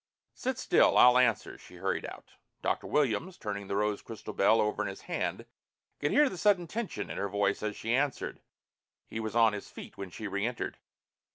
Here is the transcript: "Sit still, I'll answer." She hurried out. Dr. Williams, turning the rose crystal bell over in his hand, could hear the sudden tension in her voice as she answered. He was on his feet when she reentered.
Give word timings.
"Sit 0.33 0.57
still, 0.57 0.97
I'll 0.97 1.19
answer." 1.19 1.59
She 1.59 1.75
hurried 1.75 2.07
out. 2.07 2.29
Dr. 2.63 2.87
Williams, 2.87 3.37
turning 3.37 3.67
the 3.67 3.75
rose 3.75 4.01
crystal 4.01 4.33
bell 4.33 4.59
over 4.59 4.81
in 4.81 4.87
his 4.87 5.01
hand, 5.01 5.45
could 5.99 6.09
hear 6.09 6.27
the 6.27 6.39
sudden 6.39 6.65
tension 6.65 7.11
in 7.11 7.19
her 7.19 7.29
voice 7.29 7.61
as 7.61 7.75
she 7.75 7.93
answered. 7.93 8.41
He 9.05 9.19
was 9.19 9.35
on 9.35 9.53
his 9.53 9.69
feet 9.69 9.99
when 9.99 10.09
she 10.09 10.27
reentered. 10.27 10.79